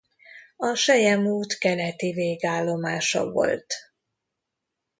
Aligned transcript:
A 0.57 0.73
selyemút 0.75 1.53
keleti 1.57 2.11
végállomása 2.11 3.31
volt. 3.31 3.73